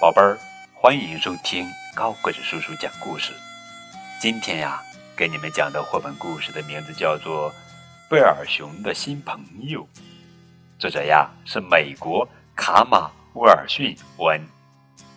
[0.00, 0.38] 宝贝儿，
[0.72, 3.34] 欢迎收听高个子叔叔讲故事。
[4.18, 4.80] 今天呀，
[5.14, 7.50] 给你们讲的绘本故事的名字叫做
[8.08, 9.82] 《贝尔熊的新朋友》，
[10.78, 12.26] 作者呀是美国
[12.56, 14.42] 卡马威尔逊文，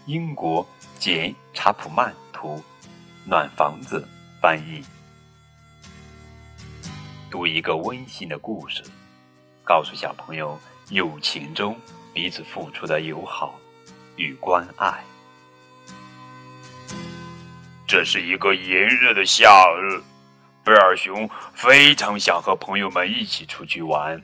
[0.06, 0.68] 英国
[1.00, 2.62] 简查普曼图，
[3.24, 4.06] 暖房子
[4.42, 4.84] 翻译。
[7.32, 8.84] 读一个温馨的故事，
[9.64, 10.60] 告诉小朋友
[10.90, 11.80] 友情中
[12.14, 13.58] 彼此付出的友好。
[14.16, 15.04] 与关爱。
[17.88, 20.02] 这是一个炎热的夏日，
[20.64, 24.22] 贝尔熊非常想和朋友们一起出去玩。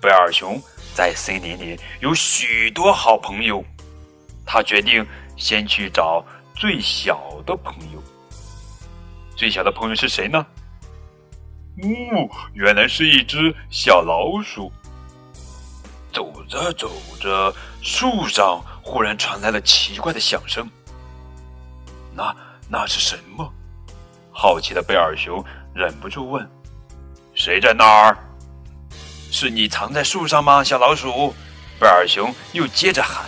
[0.00, 0.60] 贝尔熊
[0.94, 3.64] 在森林里有许多好朋友，
[4.46, 6.24] 他决定先去找
[6.54, 8.02] 最小的朋友。
[9.36, 10.44] 最小的朋友是谁呢？
[11.80, 14.72] 哦，原来是一只小老鼠。
[16.18, 20.68] 走着走着，树上忽然传来了奇怪的响声。
[22.12, 22.34] 那
[22.68, 23.48] 那是什么？
[24.32, 26.44] 好奇的贝尔熊忍不住问
[27.34, 28.18] ：“谁在那儿？
[29.30, 31.32] 是你藏在树上吗，小老鼠？”
[31.78, 33.24] 贝尔熊又接着喊。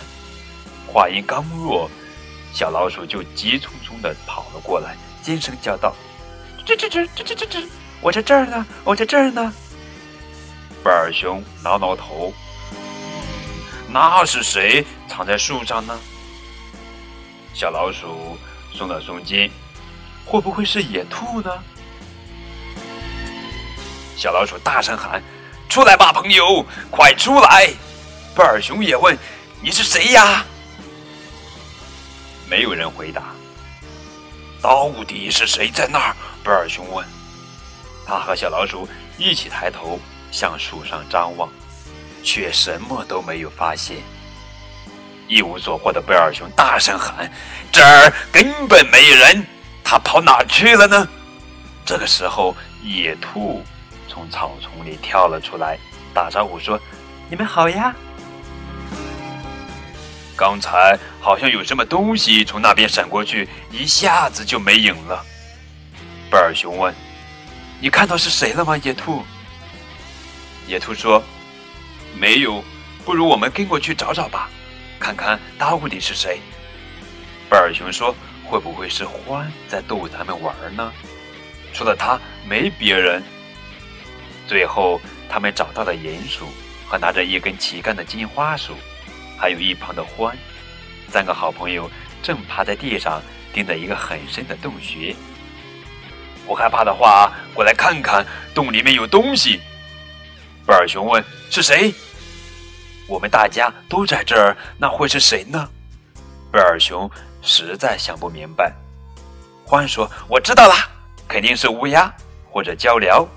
[0.85, 1.89] 话音刚落，
[2.53, 5.95] 小老鼠就急匆匆的跑了过来，尖声叫道
[6.67, 7.65] ：“吱吱吱吱吱吱吱！
[8.01, 9.53] 我在这儿呢，我在这儿呢。”
[10.83, 12.33] 贝尔熊挠挠头。
[13.93, 15.99] 那是谁藏在树上呢？
[17.53, 18.37] 小老鼠
[18.73, 19.51] 松了松筋，
[20.25, 21.51] 会不会是野兔呢？
[24.15, 25.21] 小老鼠大声喊
[25.67, 27.67] ：“出来吧，朋友，快出来！”
[28.33, 29.17] 贝尔熊也问
[29.61, 30.45] ：“你是谁呀？”
[32.49, 33.33] 没有人回答。
[34.61, 36.15] 到底是谁在那儿？
[36.45, 37.05] 贝尔熊问。
[38.05, 39.99] 他和小老鼠一起抬头
[40.31, 41.49] 向树上张望。
[42.23, 43.97] 却什么都没有发现。
[45.27, 47.31] 一无所获的贝尔熊大声喊
[47.71, 49.45] ：“这儿根本没人，
[49.83, 51.07] 他跑哪去了呢？”
[51.85, 52.53] 这个时候，
[52.83, 53.63] 野兔
[54.09, 55.77] 从草丛里跳了出来，
[56.13, 56.77] 打招呼说
[57.29, 57.95] ：“你们好呀！”
[60.35, 65.23] 刚才好像有什么东西从那边闪过去，一下子就没影了。
[66.29, 66.93] 贝尔熊问
[67.79, 69.23] ：“你看到是谁了吗？”野兔。
[70.67, 71.23] 野兔说。
[72.21, 72.63] 没有，
[73.03, 74.47] 不如我们跟过去找找吧，
[74.99, 76.39] 看看到底是谁。
[77.49, 78.15] 贝尔熊说
[78.45, 80.93] ：“会不会是獾在逗咱们玩呢？
[81.73, 83.23] 除了他，没别人。”
[84.47, 86.45] 最后，他们找到了鼹鼠
[86.85, 88.75] 和拿着一根旗杆的金花鼠，
[89.35, 90.31] 还有一旁的獾。
[91.09, 91.89] 三个好朋友
[92.21, 93.19] 正趴在地上
[93.51, 95.15] 盯着一个很深的洞穴。
[96.45, 99.59] 不害怕的话，过来看看，洞里面有东西。
[100.67, 101.91] 贝尔熊问：“是谁？”
[103.11, 105.67] 我们大家都在这儿，那会是谁呢？
[106.49, 107.11] 贝尔熊
[107.41, 108.71] 实在想不明白。
[109.67, 110.73] 獾说：“我知道了，
[111.27, 112.09] 肯定是乌鸦
[112.49, 113.27] 或者鹪鹩。”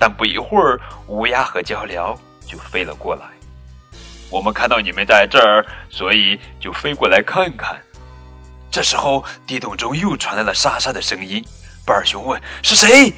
[0.00, 3.22] 但不一会儿，乌鸦和鹪鹩就飞了过来。
[4.28, 7.80] 我们看到你们在这儿，所以就飞过来看看。
[8.68, 11.40] 这时候，地洞中又传来了沙沙的声音。
[11.86, 13.14] 贝尔熊问：“是谁？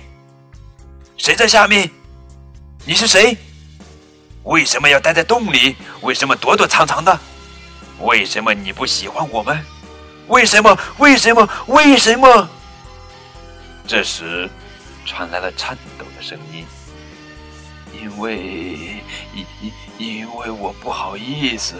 [1.16, 1.90] 谁在下面？”
[2.84, 3.34] 你是谁？
[4.44, 5.74] 为什么要待在洞里？
[6.02, 7.18] 为什么躲躲藏藏的？
[8.00, 9.64] 为什么你不喜欢我们？
[10.28, 10.78] 为什么？
[10.98, 11.48] 为什么？
[11.66, 12.48] 为什么？
[13.86, 14.48] 这时，
[15.06, 16.66] 传来了颤抖的声音。
[17.98, 19.02] 因为，
[19.34, 21.76] 因因因为我不好意思。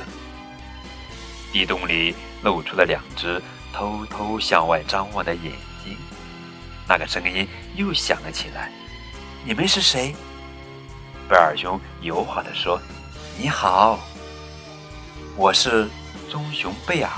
[1.52, 3.40] 地洞里露出了两只
[3.72, 5.52] 偷偷向外张望的眼
[5.84, 5.96] 睛。
[6.88, 7.46] 那个声音
[7.76, 8.72] 又响了起来。
[9.44, 10.14] 你们是谁？
[11.34, 12.80] 贝尔熊友好地说
[13.36, 13.98] ：“你好，
[15.34, 15.88] 我是
[16.30, 17.10] 棕熊贝尔，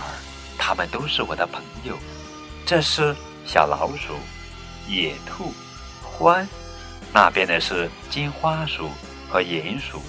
[0.56, 1.94] 他们都是我的朋友。
[2.64, 4.14] 这是小老鼠、
[4.88, 5.52] 野兔、
[6.02, 6.46] 獾，
[7.12, 8.88] 那边的是金花鼠
[9.28, 10.00] 和鼹鼠，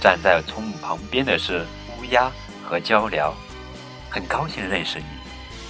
[0.00, 1.66] 站在葱旁边的是
[1.98, 2.32] 乌鸦
[2.66, 3.30] 和鹪鹩。
[4.08, 5.04] 很高兴认识你，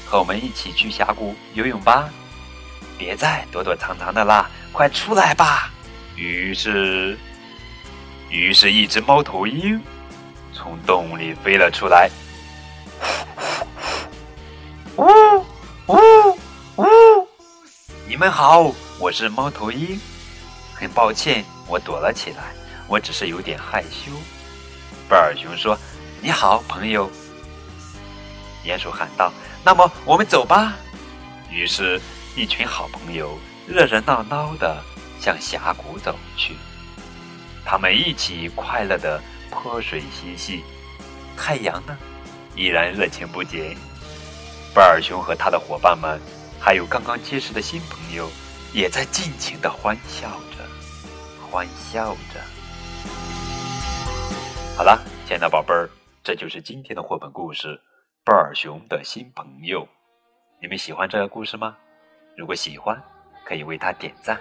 [0.07, 2.09] 和我们一起去峡谷游泳吧！
[2.97, 5.73] 别再躲躲藏藏的啦，快出来吧！”
[6.15, 7.19] 于是。
[8.31, 9.83] 于是，一只猫头鹰
[10.53, 12.09] 从洞里飞了出来。
[14.97, 15.05] 呜
[15.89, 16.39] 呜
[16.77, 16.85] 呜！
[18.07, 20.01] 你们好，我是猫头鹰。
[20.73, 22.55] 很抱歉，我躲了起来，
[22.87, 24.13] 我只是有点害羞。
[25.09, 25.77] 贝尔熊说
[26.23, 27.11] ：“你好，朋友。”
[28.65, 29.33] 鼹鼠喊道
[29.65, 30.77] ：“那么，我们走吧。”
[31.51, 32.01] 于是，
[32.37, 33.37] 一群好朋友
[33.67, 34.81] 热热闹闹的
[35.19, 36.55] 向峡谷走去。
[37.71, 40.65] 他们一起快乐的泼水嬉戏，
[41.37, 41.97] 太阳呢，
[42.57, 43.77] 依然热情不减。
[44.75, 46.19] 贝尔熊和他的伙伴们，
[46.61, 48.29] 还有刚刚结识的新朋友，
[48.75, 50.67] 也在尽情的欢笑着，
[51.49, 52.41] 欢笑着。
[54.77, 55.89] 好了，亲爱的宝贝儿，
[56.25, 57.69] 这就是今天的绘本故事
[58.25, 59.83] 《贝尔熊的新朋友》。
[60.61, 61.77] 你们喜欢这个故事吗？
[62.37, 63.01] 如果喜欢，
[63.45, 64.41] 可以为他点赞。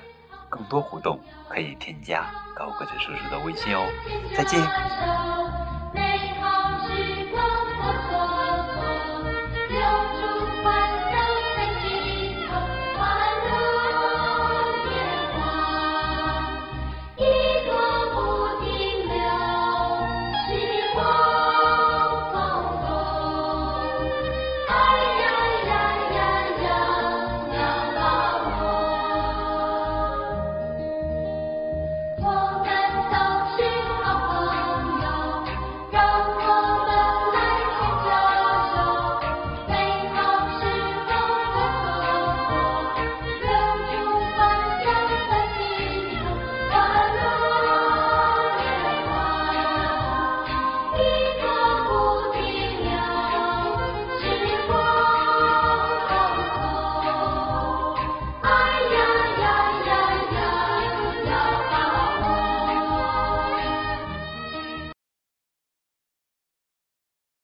[0.49, 2.25] 更多互动可以添加
[2.55, 3.85] 高个子叔叔的微信哦。
[4.35, 5.48] 再见。